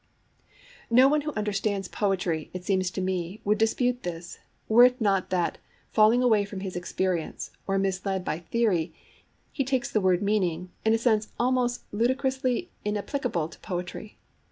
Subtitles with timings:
[0.89, 5.29] No one who understands poetry, it seems to me, would dispute this, were it not
[5.29, 5.59] that,
[5.91, 8.95] falling away from his experience, or misled by theory,
[9.51, 14.17] he takes the word 'meaning' in a sense almost ludicrously inapplicable to poetry.